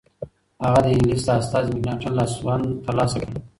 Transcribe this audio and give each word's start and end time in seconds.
هغه 0.65 0.79
د 0.83 0.85
انگلیس 0.93 1.21
د 1.25 1.29
استازي 1.39 1.71
مکناتن 1.75 2.13
لاسوند 2.19 2.65
ترلاسه 2.85 3.17
کړ. 3.21 3.27